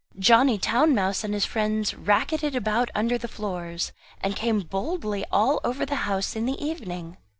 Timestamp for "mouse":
0.95-1.23